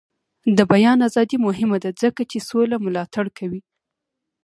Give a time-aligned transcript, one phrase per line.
[0.57, 3.61] د بیان ازادي مهمه ده ځکه چې سوله ملاتړ کوي.